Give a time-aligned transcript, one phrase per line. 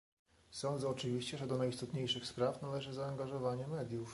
[0.51, 4.09] Sądzę, oczywiście, że do najistotniejszych spraw należy zaangażowanie mediów